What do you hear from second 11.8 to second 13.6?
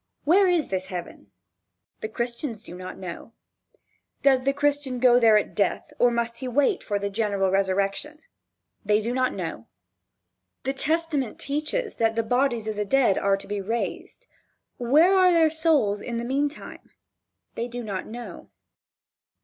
that the bodies of the dead are to